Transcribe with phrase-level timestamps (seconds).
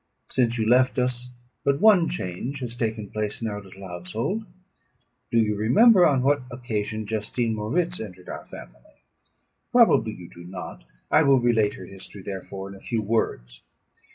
[0.29, 1.29] Since you left us,
[1.63, 4.47] but one change has taken place in our little household.
[5.29, 9.03] Do you remember on what occasion Justine Moritz entered our family?
[9.71, 13.61] Probably you do not; I will relate her history, therefore, in a few words.